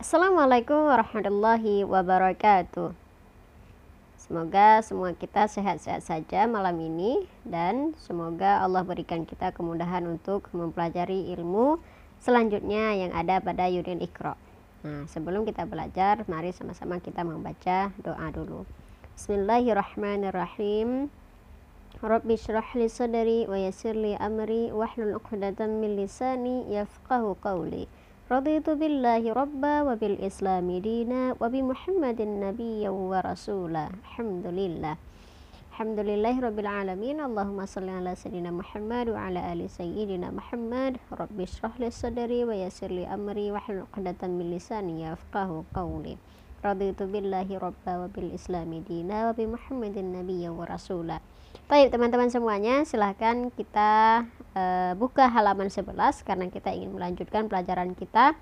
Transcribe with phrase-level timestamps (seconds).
[0.00, 2.96] Assalamualaikum warahmatullahi wabarakatuh.
[4.16, 11.28] Semoga semua kita sehat-sehat saja malam ini dan semoga Allah berikan kita kemudahan untuk mempelajari
[11.36, 11.84] ilmu
[12.16, 14.40] selanjutnya yang ada pada unit Iqra.
[14.88, 18.64] Nah, sebelum kita belajar, mari sama-sama kita membaca doa dulu.
[19.20, 21.12] Bismillahirrahmanirrahim.
[22.00, 27.84] Rabbi syrah li sadri wa yassir li amri wahlul 'uqdatam min lisani yafqahu qawli.
[28.30, 34.94] Raditu billahi rabba wa bil islami dina wa bi muhammadin nabiyya wa rasula Alhamdulillah
[35.74, 41.74] Alhamdulillahi rabbil alamin Allahumma salli ala sayyidina Muhammad wa ala ali sayyidina Muhammad Rabbi syrah
[41.82, 46.14] li sadri wa yassir li amri wa hlul uqdatan min lisani yafqahu qawli
[46.62, 47.58] Raditu billahi
[51.70, 54.22] Baik teman-teman semuanya silahkan kita
[54.54, 55.94] uh, buka halaman 11
[56.26, 58.34] karena kita ingin melanjutkan pelajaran kita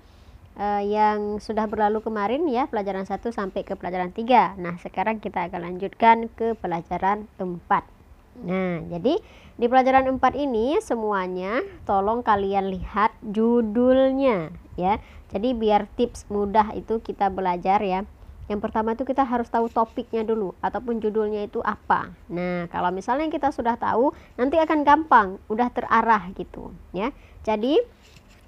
[0.57, 5.45] uh, yang sudah berlalu kemarin ya pelajaran 1 sampai ke pelajaran 3 nah sekarang kita
[5.45, 7.45] akan lanjutkan ke pelajaran 4
[8.39, 9.13] nah jadi
[9.59, 15.03] di pelajaran 4 ini semuanya tolong kalian lihat judulnya ya.
[15.29, 18.07] Jadi biar tips mudah itu kita belajar ya
[18.49, 22.11] yang pertama itu kita harus tahu topiknya dulu ataupun judulnya itu apa.
[22.33, 27.13] Nah, kalau misalnya kita sudah tahu, nanti akan gampang, udah terarah gitu, ya.
[27.45, 27.77] Jadi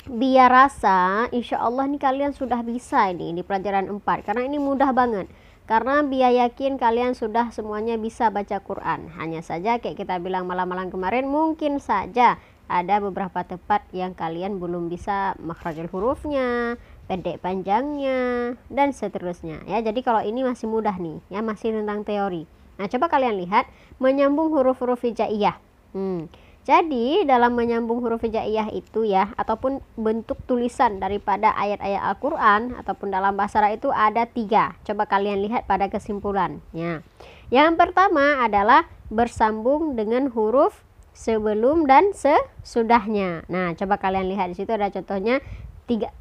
[0.09, 4.89] biar rasa insya Allah nih kalian sudah bisa ini di pelajaran 4 karena ini mudah
[4.89, 5.29] banget
[5.69, 10.89] karena biar yakin kalian sudah semuanya bisa baca Quran hanya saja kayak kita bilang malam-malam
[10.89, 16.81] kemarin mungkin saja ada beberapa tempat yang kalian belum bisa makhrajul hurufnya
[17.11, 22.47] pendek panjangnya dan seterusnya ya jadi kalau ini masih mudah nih ya masih tentang teori
[22.79, 23.67] nah coba kalian lihat
[23.99, 25.59] menyambung huruf-huruf hijaiyah
[25.91, 26.31] hmm.
[26.61, 33.33] Jadi dalam menyambung huruf hijaiyah itu ya ataupun bentuk tulisan daripada ayat-ayat Al-Quran ataupun dalam
[33.33, 34.77] bahasa Arab itu ada tiga.
[34.85, 37.01] Coba kalian lihat pada kesimpulannya.
[37.49, 40.85] Yang pertama adalah bersambung dengan huruf
[41.17, 43.41] sebelum dan sesudahnya.
[43.49, 45.41] Nah, coba kalian lihat di situ ada contohnya
[45.89, 46.13] tiga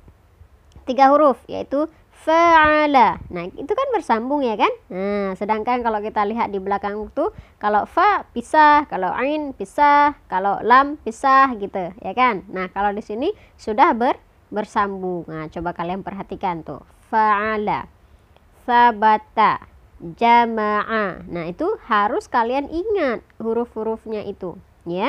[0.90, 1.86] tiga huruf yaitu
[2.20, 3.22] fa'ala.
[3.32, 4.68] Nah, itu kan bersambung ya kan?
[4.92, 10.60] Nah, sedangkan kalau kita lihat di belakang itu kalau fa pisah, kalau ain pisah, kalau
[10.60, 12.44] lam pisah gitu, ya kan?
[12.52, 14.20] Nah, kalau di sini sudah ber
[14.52, 15.24] bersambung.
[15.30, 16.84] Nah, coba kalian perhatikan tuh.
[17.08, 17.88] Fa'ala,
[18.68, 19.64] sabata,
[20.02, 21.24] jama'a.
[21.24, 25.08] Nah, itu harus kalian ingat huruf-hurufnya itu, ya.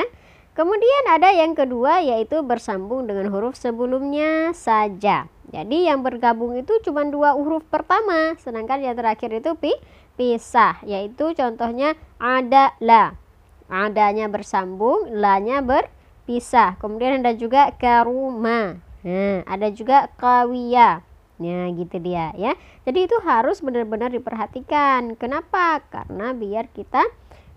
[0.52, 5.24] Kemudian ada yang kedua yaitu bersambung dengan huruf sebelumnya saja.
[5.52, 9.76] Jadi yang bergabung itu cuma dua huruf pertama, sedangkan yang terakhir itu pi
[10.16, 13.20] pisah, yaitu contohnya ada la.
[13.68, 16.80] Adanya bersambung, lanya berpisah.
[16.80, 18.80] Kemudian ada juga karuma.
[19.04, 21.04] Nah, ada juga kawiya.
[21.40, 22.52] Nah, gitu dia ya.
[22.84, 25.16] Jadi itu harus benar-benar diperhatikan.
[25.20, 25.80] Kenapa?
[25.88, 27.02] Karena biar kita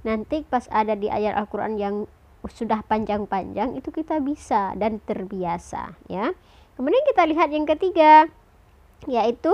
[0.07, 2.07] nanti pas ada di ayat Al-Qur'an yang
[2.45, 6.33] sudah panjang-panjang itu kita bisa dan terbiasa ya.
[6.75, 8.27] Kemudian kita lihat yang ketiga
[9.05, 9.51] yaitu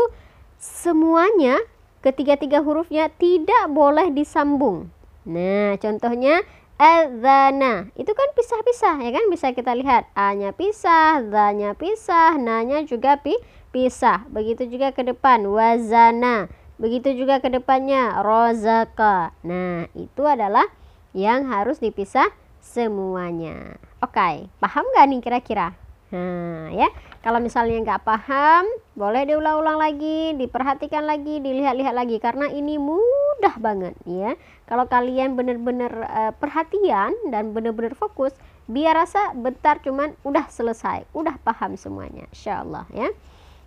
[0.62, 1.58] semuanya
[2.02, 4.90] ketiga-tiga hurufnya tidak boleh disambung.
[5.26, 6.42] Nah, contohnya
[6.82, 13.22] adzana itu kan pisah-pisah ya kan bisa kita lihat a-nya pisah, za-nya pisah, na-nya juga
[13.22, 13.38] pi
[13.70, 14.26] pisah.
[14.34, 16.50] Begitu juga ke depan wazana.
[16.82, 19.38] Begitu juga ke depannya rozaka.
[19.46, 20.66] Nah, itu adalah
[21.14, 23.78] yang harus dipisah semuanya.
[24.02, 25.78] Oke, okay, paham gak nih kira-kira?
[26.10, 26.90] Nah, ya,
[27.22, 28.66] kalau misalnya nggak paham,
[28.98, 34.34] boleh diulang-ulang lagi, diperhatikan lagi, dilihat-lihat lagi, karena ini mudah banget, ya.
[34.66, 38.34] Kalau kalian benar-benar uh, perhatian dan benar-benar fokus,
[38.66, 43.14] biar rasa bentar cuman udah selesai, udah paham semuanya, insya Allah, ya.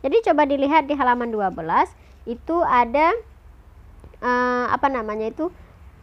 [0.03, 1.55] Jadi coba dilihat di halaman 12,
[2.27, 3.15] itu ada
[4.19, 5.55] uh, apa namanya itu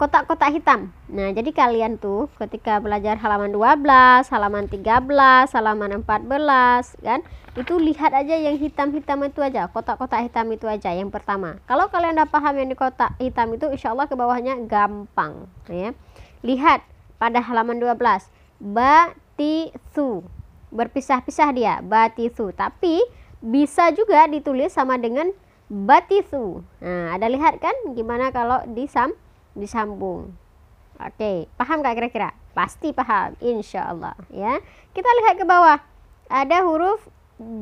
[0.01, 0.89] kotak-kotak hitam.
[1.13, 7.22] Nah, jadi kalian tuh ketika belajar halaman 12, halaman 13, halaman 14 kan,
[7.53, 11.62] itu lihat aja yang hitam-hitam itu aja, kotak-kotak hitam itu aja yang pertama.
[11.69, 15.94] Kalau kalian udah paham yang di kotak hitam itu insya Allah ke bawahnya gampang ya.
[16.42, 16.81] Lihat
[17.21, 18.01] pada halaman 12,
[18.57, 20.25] batisu.
[20.74, 22.57] Berpisah-pisah dia, batisu.
[22.57, 23.06] Tapi
[23.38, 25.30] bisa juga ditulis sama dengan
[25.69, 26.65] batisu.
[26.81, 29.13] Nah, ada lihat kan gimana kalau disam
[29.57, 30.36] disambung.
[31.01, 32.30] Oke, paham gak kira-kira?
[32.53, 34.62] Pasti paham, insya Allah ya.
[34.94, 35.81] Kita lihat ke bawah,
[36.30, 37.01] ada huruf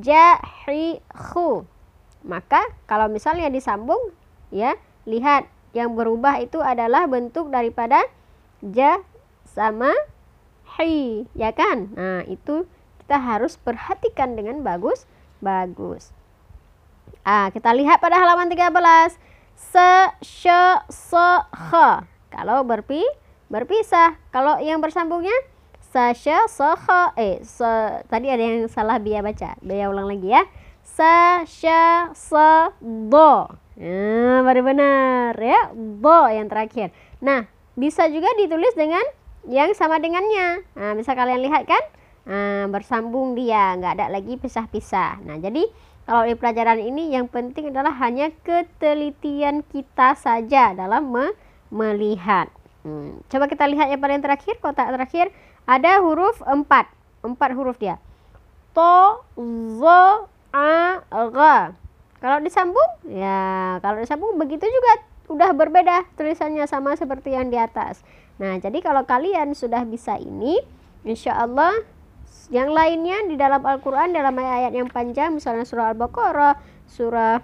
[0.04, 1.64] jahihu.
[2.28, 4.12] Maka kalau misalnya disambung,
[4.52, 4.76] ya
[5.08, 8.04] lihat yang berubah itu adalah bentuk daripada
[8.60, 9.00] ja
[9.48, 9.94] sama
[10.78, 11.94] hi, ya kan?
[11.96, 12.68] Nah itu
[13.06, 15.08] kita harus perhatikan dengan bagus,
[15.40, 16.12] bagus.
[17.24, 19.29] Ah, kita lihat pada halaman 13.
[19.60, 19.92] Se,
[20.24, 21.28] she, se.
[22.32, 23.04] Kalau berpi,
[23.52, 24.16] berpisah.
[24.32, 25.36] Kalau yang bersambungnya
[25.84, 26.70] sa, she, se.
[27.20, 27.68] Eh, se,
[28.08, 29.60] tadi ada yang salah Bia baca.
[29.60, 30.48] Bia ulang lagi ya.
[30.80, 31.84] Sa, she,
[32.16, 32.50] se,
[33.12, 33.52] do.
[33.76, 35.76] Nah, baru benar ya.
[35.76, 36.96] Do yang terakhir.
[37.20, 39.04] Nah, bisa juga ditulis dengan
[39.44, 40.64] yang sama dengannya.
[40.80, 41.84] Nah, bisa kalian lihat kan?
[42.30, 45.20] Nah, bersambung dia, nggak ada lagi pisah-pisah.
[45.28, 45.68] Nah, jadi
[46.10, 51.38] kalau di pelajaran ini yang penting adalah hanya ketelitian kita saja dalam me
[51.70, 52.50] melihat.
[52.82, 53.22] Hmm.
[53.30, 55.30] Coba kita lihat yang paling terakhir, kotak terakhir
[55.70, 56.90] ada huruf empat,
[57.22, 58.02] empat huruf dia.
[58.74, 59.22] To,
[59.78, 61.78] zo, a, ga.
[62.18, 68.02] Kalau disambung, ya kalau disambung begitu juga udah berbeda tulisannya sama seperti yang di atas.
[68.42, 70.58] Nah, jadi kalau kalian sudah bisa ini,
[71.06, 71.86] insya Allah
[72.50, 76.58] yang lainnya di dalam Al-Quran dalam ayat-ayat yang panjang misalnya surah Al-Baqarah,
[76.90, 77.38] surah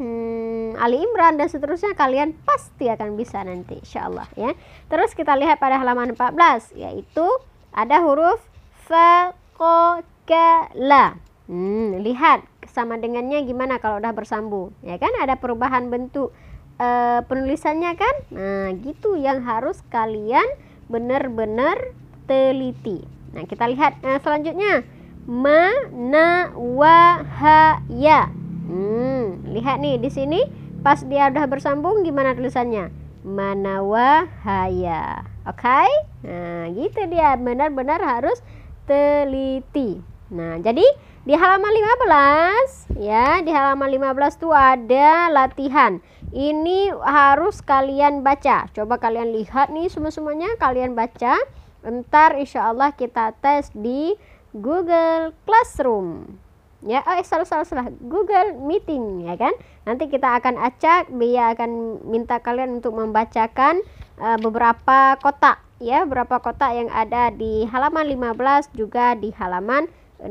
[0.00, 4.56] hmm, Ali Imran dan seterusnya kalian pasti akan bisa nanti insya Allah ya.
[4.88, 7.28] Terus kita lihat pada halaman 14 yaitu
[7.76, 8.40] ada huruf
[8.88, 11.20] fa, ko, ka, la.
[11.50, 16.32] Hmm, lihat sama dengannya gimana kalau udah bersambung ya kan ada perubahan bentuk
[16.80, 16.88] e,
[17.28, 18.14] penulisannya kan.
[18.32, 20.46] Nah, gitu yang harus kalian
[20.88, 21.92] benar-benar
[22.24, 23.11] teliti.
[23.32, 24.84] Nah, kita lihat uh, selanjutnya.
[25.24, 28.28] Mana wahaya.
[28.66, 30.40] Hmm, lihat nih di sini
[30.82, 32.90] pas dia udah bersambung gimana tulisannya?
[33.22, 35.26] Mana wahaya.
[35.46, 35.62] Oke?
[35.62, 35.88] Okay?
[36.26, 37.38] Nah, gitu dia.
[37.38, 38.42] Benar-benar harus
[38.84, 40.02] teliti.
[40.32, 40.84] Nah, jadi
[41.22, 46.02] di halaman 15 ya, di halaman 15 tuh ada latihan.
[46.32, 48.66] Ini harus kalian baca.
[48.74, 51.38] Coba kalian lihat nih semua-semuanya kalian baca.
[51.82, 54.14] Ntar insya Allah kita tes di
[54.54, 56.38] Google Classroom.
[56.82, 57.86] Ya, oh, eh, salah salah salah.
[58.02, 59.54] Google Meeting ya kan.
[59.86, 63.82] Nanti kita akan acak, dia akan minta kalian untuk membacakan
[64.18, 69.90] uh, beberapa kotak ya, beberapa kotak yang ada di halaman 15 juga di halaman
[70.22, 70.30] 16.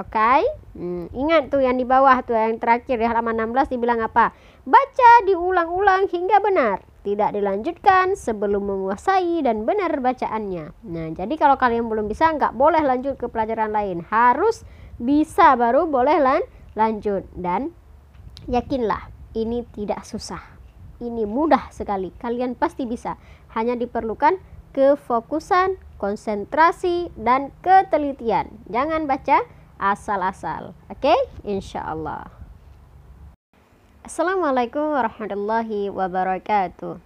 [0.00, 0.40] Oke, okay?
[0.72, 4.32] hmm, ingat tuh yang di bawah tuh yang terakhir di halaman 16 dibilang apa?
[4.64, 10.70] Baca diulang-ulang hingga benar tidak dilanjutkan sebelum menguasai dan benar bacaannya.
[10.86, 14.06] Nah, jadi kalau kalian belum bisa, nggak boleh lanjut ke pelajaran lain.
[14.06, 14.62] Harus
[15.02, 16.42] bisa baru boleh lan
[16.78, 17.26] lanjut.
[17.34, 17.74] Dan
[18.46, 20.40] yakinlah, ini tidak susah.
[21.02, 22.14] Ini mudah sekali.
[22.14, 23.18] Kalian pasti bisa.
[23.50, 24.38] Hanya diperlukan
[24.70, 28.62] kefokusan, konsentrasi, dan ketelitian.
[28.70, 29.42] Jangan baca
[29.82, 30.78] asal-asal.
[30.86, 31.10] Oke?
[31.10, 31.18] Okay?
[31.42, 32.41] Insya Allah.
[34.02, 36.98] Assalamualaikum warahmatullahi wabarakatuh.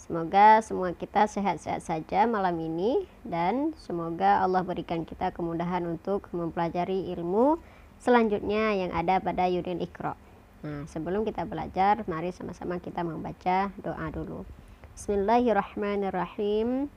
[0.00, 7.12] Semoga semua kita sehat-sehat saja malam ini dan semoga Allah berikan kita kemudahan untuk mempelajari
[7.12, 7.60] ilmu
[8.00, 10.16] selanjutnya yang ada pada Yudin Iqra.
[10.64, 14.48] Nah, sebelum kita belajar, mari sama-sama kita membaca doa dulu.
[14.96, 16.88] Bismillahirrahmanirrahim.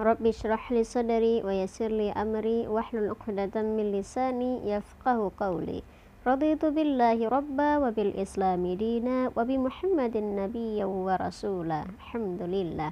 [0.00, 5.84] Rabbi syrah li sadari wa yassir li amri wahlul 'uqdatam min lisani yafqahu qawli.
[6.22, 11.82] رضيت بالله ربا وبالإسلام دينا وبمحمد نبيا ورسولا.
[11.98, 12.90] الحمد لله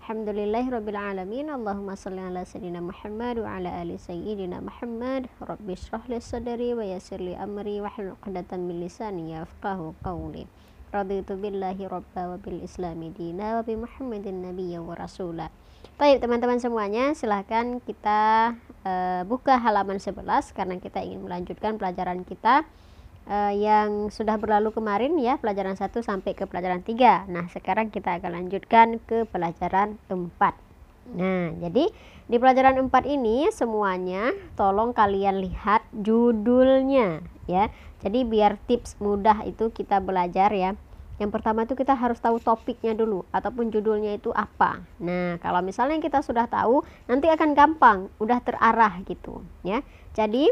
[0.00, 1.52] الحمد لله رب العالمين.
[1.52, 5.28] اللهم صل على سيدنا محمد وعلى آل سيدنا محمد.
[5.44, 10.48] رب اشرح لي صدري ويسر لي أمري واحلل عقدة من لساني يفقه قولي.
[10.96, 15.52] رضيت بالله ربا وبالإسلام دينا وبمحمد نبيا ورسولا.
[15.94, 20.18] Baik teman-teman semuanya silahkan kita uh, buka halaman 11
[20.50, 22.66] karena kita ingin melanjutkan pelajaran kita
[23.30, 28.18] uh, yang sudah berlalu kemarin ya pelajaran 1 sampai ke pelajaran 3 nah sekarang kita
[28.18, 30.18] akan lanjutkan ke pelajaran 4
[31.14, 31.94] nah jadi
[32.26, 37.70] di pelajaran 4 ini semuanya tolong kalian lihat judulnya ya.
[38.02, 40.74] Jadi biar tips mudah itu kita belajar ya
[41.16, 44.84] yang pertama itu kita harus tahu topiknya dulu ataupun judulnya itu apa.
[45.00, 49.80] Nah, kalau misalnya kita sudah tahu, nanti akan gampang, udah terarah gitu, ya.
[50.12, 50.48] Jadi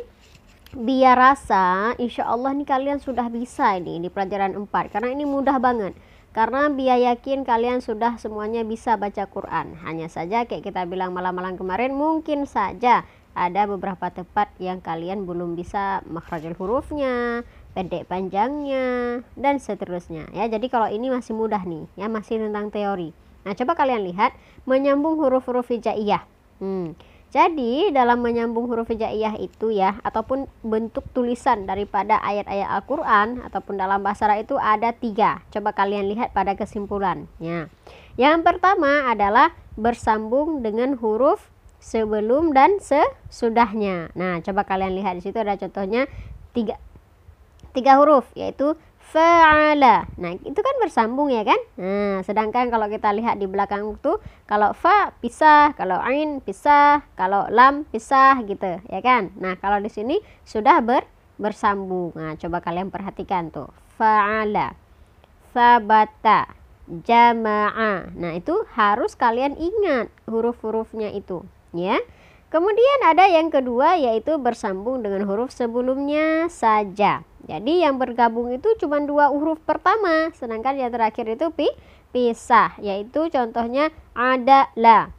[0.75, 5.63] biar rasa insya Allah nih kalian sudah bisa ini di pelajaran 4 karena ini mudah
[5.63, 5.95] banget.
[6.35, 9.79] Karena biar yakin kalian sudah semuanya bisa baca Quran.
[9.87, 13.07] Hanya saja kayak kita bilang malam-malam kemarin mungkin saja
[13.39, 20.31] ada beberapa tempat yang kalian belum bisa makhrajul hurufnya, pendek panjangnya dan seterusnya.
[20.31, 23.11] Ya jadi kalau ini masih mudah nih ya masih tentang teori.
[23.45, 24.33] Nah coba kalian lihat
[24.65, 26.25] menyambung huruf-huruf hijaiyah.
[26.63, 26.95] Hmm.
[27.35, 34.07] jadi dalam menyambung huruf hijaiyah itu ya ataupun bentuk tulisan daripada ayat-ayat Al-Quran ataupun dalam
[34.07, 35.43] bahasa Arab itu ada tiga.
[35.51, 37.67] Coba kalian lihat pada kesimpulannya
[38.15, 41.51] yang pertama adalah bersambung dengan huruf
[41.83, 44.15] sebelum dan sesudahnya.
[44.15, 46.07] Nah, coba kalian lihat di situ ada contohnya
[46.55, 46.79] tiga
[47.75, 48.79] tiga huruf yaitu
[49.15, 50.11] fa'ala.
[50.19, 51.61] Nah, itu kan bersambung ya kan?
[51.79, 54.19] Nah, sedangkan kalau kita lihat di belakang itu
[54.51, 59.31] kalau fa pisah, kalau ain pisah, kalau lam pisah gitu, ya kan?
[59.39, 61.07] Nah, kalau di sini sudah ber
[61.39, 62.15] bersambung.
[62.19, 63.71] Nah, coba kalian perhatikan tuh.
[63.95, 64.75] Fa'ala,
[65.55, 66.51] sabata,
[66.87, 68.11] jama'a.
[68.19, 72.03] Nah, itu harus kalian ingat huruf-hurufnya itu, ya.
[72.51, 77.27] Kemudian ada yang kedua yaitu bersambung dengan huruf sebelumnya saja.
[77.45, 81.69] Jadi yang bergabung itu cuma dua huruf pertama, sedangkan yang terakhir itu pi
[82.15, 85.11] pisah, yaitu contohnya ada la.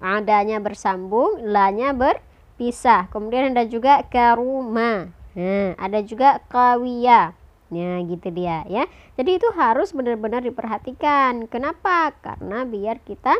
[0.00, 3.06] Adanya bersambung, lanya berpisah.
[3.12, 5.12] Kemudian ada juga karuma.
[5.36, 7.36] Nah, ada juga kawiya.
[7.70, 8.84] Nah, gitu dia ya.
[9.14, 11.46] Jadi itu harus benar-benar diperhatikan.
[11.46, 12.10] Kenapa?
[12.18, 13.38] Karena biar kita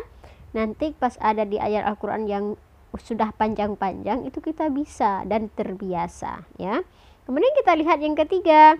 [0.55, 2.55] nanti pas ada di ayat Al-Qur'an yang
[2.95, 6.83] sudah panjang-panjang itu kita bisa dan terbiasa ya.
[7.25, 8.77] Kemudian kita lihat yang ketiga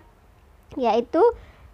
[0.80, 1.20] yaitu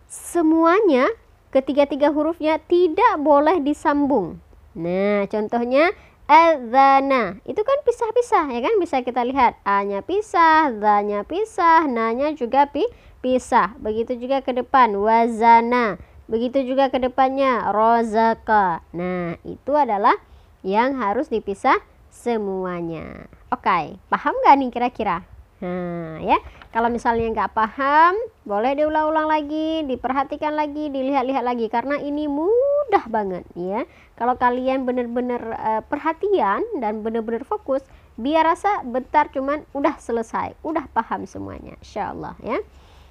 [0.10, 1.06] semuanya
[1.54, 4.42] ketiga-tiga hurufnya tidak boleh disambung.
[4.78, 5.94] Nah, contohnya
[6.28, 12.68] adzana itu kan pisah-pisah ya kan bisa kita lihat a-nya pisah, za-nya pisah, na-nya juga
[12.68, 12.84] pi
[13.24, 13.74] pisah.
[13.80, 15.98] Begitu juga ke depan wazana.
[16.28, 18.84] Begitu juga ke depannya rozaka.
[18.92, 20.20] Nah, itu adalah
[20.60, 21.80] yang harus dipisah
[22.12, 23.32] semuanya.
[23.48, 25.24] Oke, okay, paham gak nih kira-kira?
[25.64, 26.36] Nah, ya.
[26.77, 28.13] Kalau misalnya nggak paham,
[28.46, 33.89] boleh diulang-ulang lagi, diperhatikan lagi, dilihat-lihat lagi karena ini mudah banget ya.
[34.13, 37.81] Kalau kalian benar-benar uh, perhatian dan benar-benar fokus,
[38.13, 41.74] biar rasa bentar cuman udah selesai, udah paham semuanya.
[41.81, 42.62] Insyaallah ya.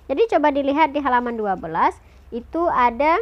[0.06, 1.58] Jadi coba dilihat di halaman 12
[2.38, 3.18] itu ada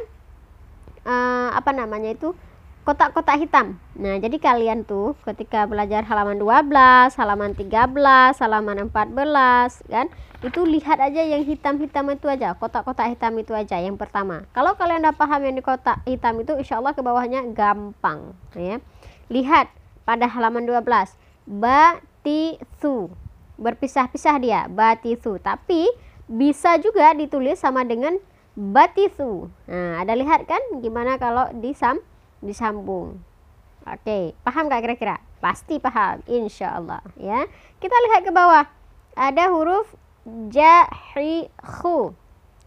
[1.08, 2.36] uh, apa namanya itu
[2.84, 3.80] kotak-kotak hitam.
[3.96, 10.12] Nah, jadi kalian tuh ketika belajar halaman 12, halaman 13, halaman 14 kan,
[10.44, 14.44] itu lihat aja yang hitam-hitam itu aja, kotak-kotak hitam itu aja yang pertama.
[14.52, 18.76] Kalau kalian udah paham yang di kotak hitam itu insya Allah ke bawahnya gampang ya.
[19.32, 19.72] Lihat
[20.04, 20.84] pada halaman 12,
[21.48, 23.08] batisu.
[23.56, 25.40] Berpisah-pisah dia, batisu.
[25.40, 25.88] Tapi
[26.28, 28.20] bisa juga ditulis sama dengan
[28.52, 29.48] batisu.
[29.64, 32.04] Nah, ada lihat kan gimana kalau disam
[32.44, 33.24] disambung.
[33.84, 35.16] Oke, paham gak kira-kira?
[35.40, 37.44] Pasti paham, insya Allah ya.
[37.80, 38.64] Kita lihat ke bawah,
[39.16, 39.92] ada huruf
[40.52, 42.16] jahihu.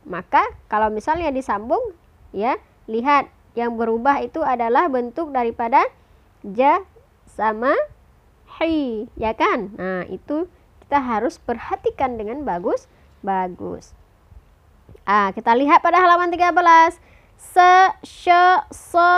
[0.06, 1.94] Maka kalau misalnya disambung,
[2.34, 5.82] ya lihat yang berubah itu adalah bentuk daripada
[6.46, 6.86] ja
[7.26, 7.74] sama
[8.62, 9.74] hi, ya kan?
[9.74, 10.46] Nah itu
[10.86, 12.86] kita harus perhatikan dengan bagus,
[13.26, 13.98] bagus.
[15.04, 17.02] Ah, kita lihat pada halaman 13
[17.38, 19.10] se, she, se.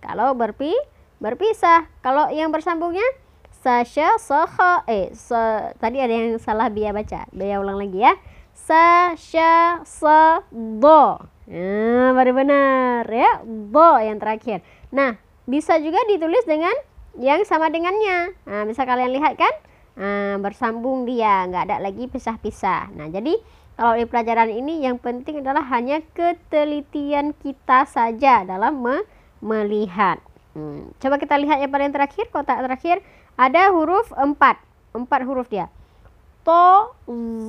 [0.00, 0.72] Kalau berpi,
[1.18, 1.90] berpisah.
[2.00, 3.04] Kalau yang bersambungnya
[3.50, 4.40] se, she, se.
[4.86, 5.42] Eh, se,
[5.82, 7.26] tadi ada yang salah biar baca.
[7.34, 8.14] Biar ulang lagi ya.
[8.54, 9.52] Se, she,
[9.84, 10.18] se,
[10.54, 11.02] do.
[11.46, 13.42] Nah, baru benar ya.
[13.44, 14.62] Do yang terakhir.
[14.94, 16.74] Nah, bisa juga ditulis dengan
[17.18, 18.34] yang sama dengannya.
[18.46, 19.54] Nah, bisa kalian lihat kan?
[19.96, 22.92] Nah, bersambung dia, nggak ada lagi pisah-pisah.
[22.92, 23.32] Nah, jadi
[23.76, 29.04] kalau di pelajaran ini yang penting adalah hanya ketelitian kita saja dalam me
[29.44, 30.16] melihat.
[30.56, 30.88] Hmm.
[30.96, 33.04] Coba kita lihat yang paling terakhir, kotak terakhir
[33.36, 34.32] ada huruf 4.
[34.96, 35.68] 4 huruf dia.
[36.48, 36.96] To,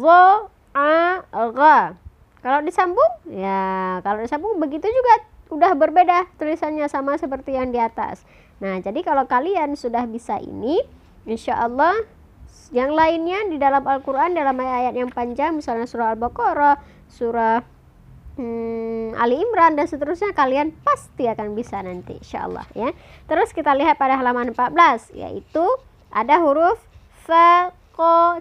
[0.03, 1.96] zo, a, ga.
[2.43, 5.13] Kalau disambung, ya kalau disambung begitu juga
[5.48, 8.27] udah berbeda tulisannya sama seperti yang di atas.
[8.60, 10.84] Nah, jadi kalau kalian sudah bisa ini,
[11.24, 11.96] insya Allah
[12.75, 16.75] yang lainnya di dalam Al-Quran dalam ayat-ayat yang panjang misalnya surah Al-Baqarah,
[17.08, 17.63] surah
[18.38, 22.92] hmm, Ali Imran dan seterusnya kalian pasti akan bisa nanti insya Allah ya.
[23.25, 25.66] Terus kita lihat pada halaman 14 yaitu
[26.12, 26.80] ada huruf
[27.27, 28.39] fa ko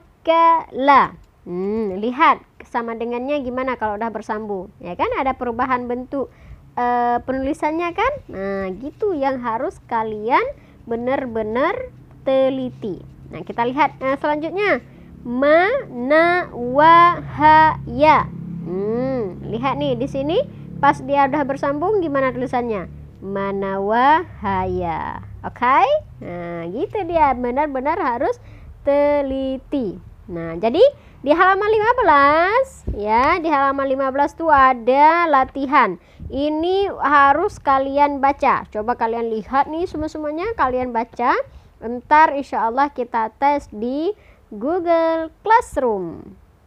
[0.74, 1.14] la.
[1.46, 6.28] Hmm, lihat sama dengannya gimana kalau udah bersambung ya kan ada perubahan bentuk
[6.74, 6.86] e,
[7.22, 8.12] penulisannya kan.
[8.26, 10.42] Nah, gitu yang harus kalian
[10.84, 11.94] benar-benar
[12.26, 13.15] teliti.
[13.30, 14.82] Nah, kita lihat nah, selanjutnya.
[15.26, 18.30] Mana wahaya.
[18.66, 20.38] Hmm, lihat nih di sini
[20.78, 22.86] pas dia udah bersambung gimana tulisannya?
[23.22, 25.24] Mana wahaya.
[25.42, 25.58] Oke?
[25.58, 25.86] Okay?
[26.22, 27.34] Nah, gitu dia.
[27.34, 28.38] Benar-benar harus
[28.86, 29.98] teliti.
[30.26, 30.82] Nah, jadi
[31.26, 35.98] di halaman 15 ya, di halaman 15 tuh ada latihan.
[36.30, 38.66] Ini harus kalian baca.
[38.70, 41.34] Coba kalian lihat nih semua-semuanya kalian baca.
[41.82, 44.12] Ntar insya Allah kita tes di
[44.48, 46.22] Google Classroom.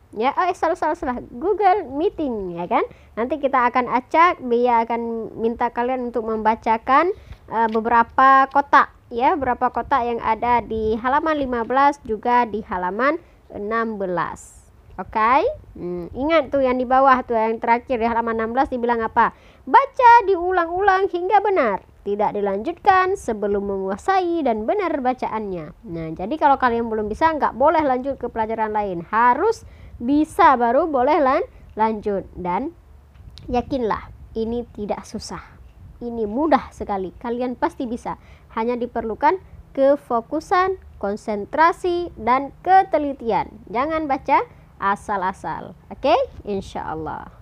[0.09, 1.21] Ya, oh, salah, salah, salah.
[1.29, 2.81] Google Meeting, ya kan?
[3.13, 7.13] Nanti kita akan acak, dia akan minta kalian untuk membacakan
[7.45, 13.21] uh, beberapa kotak, ya, beberapa kotak yang ada di halaman 15 juga di halaman
[13.53, 13.61] 16.
[14.99, 15.41] Oke, okay?
[15.77, 19.31] hmm, ingat tuh yang di bawah tuh yang terakhir di halaman 16 dibilang apa?
[19.63, 21.85] Baca diulang-ulang hingga benar.
[22.09, 25.77] Tidak dilanjutkan sebelum menguasai dan benar bacaannya.
[25.93, 29.05] Nah, jadi kalau kalian belum bisa nggak boleh lanjut ke pelajaran lain.
[29.13, 29.61] Harus
[30.01, 31.45] bisa baru boleh lan
[31.77, 32.73] lanjut dan
[33.45, 35.61] yakinlah ini tidak susah.
[36.01, 37.13] Ini mudah sekali.
[37.13, 38.17] Kalian pasti bisa.
[38.57, 39.37] Hanya diperlukan
[39.77, 43.53] kefokusan, konsentrasi, dan ketelitian.
[43.69, 44.49] Jangan baca
[44.81, 45.77] asal-asal.
[45.93, 46.19] Oke, okay?
[46.41, 47.38] insya Allah.